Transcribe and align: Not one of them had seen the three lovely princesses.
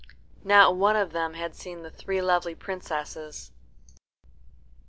Not 0.43 0.75
one 0.75 0.95
of 0.95 1.11
them 1.11 1.35
had 1.35 1.53
seen 1.53 1.83
the 1.83 1.91
three 1.91 2.23
lovely 2.23 2.55
princesses. 2.55 3.51